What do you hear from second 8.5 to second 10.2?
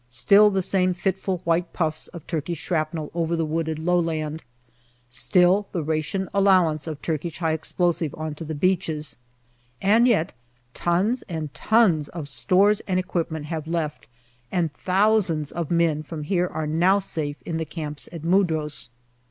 beaches. And